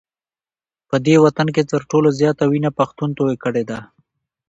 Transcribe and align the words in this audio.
په 0.89 0.95
دې 1.05 1.15
وطن 1.25 1.47
کي 1.55 1.63
تر 1.71 1.81
ټولو 1.89 2.09
زیاته 2.19 2.43
وینه 2.51 2.71
پښتون 2.79 3.09
توی 3.19 3.35
کړې 3.43 3.63
ده 3.69 3.79